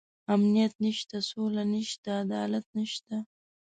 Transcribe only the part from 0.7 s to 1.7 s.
نشته، سوله